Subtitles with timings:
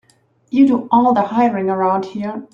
[0.49, 2.47] You do all the hiring around here.